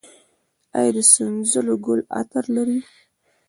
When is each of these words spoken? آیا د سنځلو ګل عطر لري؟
آیا 0.77 0.91
د 0.95 0.97
سنځلو 1.13 1.75
ګل 1.85 1.99
عطر 2.19 2.43
لري؟ 2.55 2.79